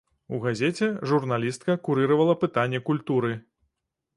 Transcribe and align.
У 0.35 0.37
газеце 0.45 0.87
журналістка 1.11 1.75
курыравала 1.89 2.35
пытанні 2.45 2.83
культуры. 2.89 3.31